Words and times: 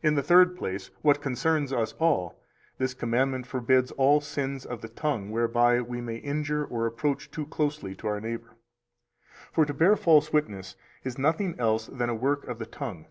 263 0.00 0.08
In 0.08 0.14
the 0.14 0.22
third 0.22 0.58
place, 0.58 0.90
what 1.02 1.20
concerns 1.20 1.70
us 1.70 1.92
all, 1.98 2.40
this 2.78 2.94
commandment 2.94 3.46
forbids 3.46 3.90
all 3.90 4.18
sins 4.22 4.64
of 4.64 4.80
the 4.80 4.88
tongue 4.88 5.30
whereby 5.30 5.78
we 5.82 6.00
may 6.00 6.16
injure 6.16 6.64
or 6.64 6.86
approach 6.86 7.30
too 7.30 7.44
closely 7.44 7.94
to 7.94 8.06
our 8.06 8.18
neighbor. 8.18 8.56
For 9.52 9.66
to 9.66 9.74
bear 9.74 9.94
false 9.94 10.32
witness 10.32 10.74
is 11.04 11.18
nothing 11.18 11.54
else 11.60 11.86
than 11.88 12.08
a 12.08 12.14
work 12.14 12.44
of 12.44 12.58
the 12.58 12.64
tongue. 12.64 13.08